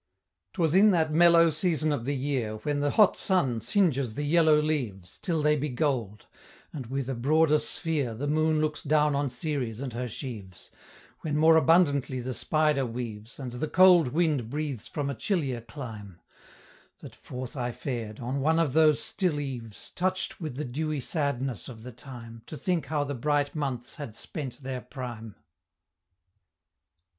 'Twas 0.53 0.73
in 0.73 0.89
that 0.89 1.11
mellow 1.13 1.51
season 1.51 1.91
of 1.91 2.05
the 2.05 2.15
year 2.15 2.55
When 2.63 2.79
the 2.79 2.89
hot 2.89 3.15
sun 3.15 3.61
singes 3.61 4.15
the 4.15 4.23
yellow 4.23 4.59
leaves 4.59 5.19
Till 5.19 5.43
they 5.43 5.55
be 5.55 5.69
gold, 5.69 6.25
and 6.73 6.87
with 6.87 7.07
a 7.07 7.13
broader 7.13 7.59
sphere 7.59 8.15
The 8.15 8.25
Moon 8.25 8.61
looks 8.61 8.81
down 8.81 9.13
on 9.13 9.29
Ceres 9.29 9.79
and 9.79 9.93
her 9.93 10.07
sheaves; 10.07 10.71
When 11.19 11.37
more 11.37 11.55
abundantly 11.55 12.19
the 12.19 12.33
spider 12.33 12.83
weaves, 12.83 13.37
And 13.37 13.51
the 13.51 13.67
cold 13.67 14.07
wind 14.07 14.49
breathes 14.49 14.87
from 14.87 15.07
a 15.07 15.13
chillier 15.13 15.61
clime; 15.61 16.19
That 17.01 17.13
forth 17.15 17.55
I 17.55 17.71
fared, 17.71 18.19
on 18.19 18.41
one 18.41 18.57
of 18.57 18.73
those 18.73 18.99
still 19.03 19.39
eves, 19.39 19.91
Touch'd 19.91 20.33
with 20.39 20.55
the 20.55 20.65
dewy 20.65 20.99
sadness 20.99 21.69
of 21.69 21.83
the 21.83 21.91
time, 21.91 22.41
To 22.47 22.57
think 22.57 22.87
how 22.87 23.03
the 23.03 23.13
bright 23.13 23.53
months 23.53 23.97
had 23.97 24.15
spent 24.15 24.63
their 24.63 24.81
prime, 24.81 25.35
II. 25.37 25.43